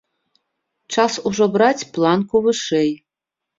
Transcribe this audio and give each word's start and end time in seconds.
Час 0.95 1.19
ужо 1.31 1.45
браць 1.57 1.87
планку 1.99 2.43
вышэй. 2.49 2.91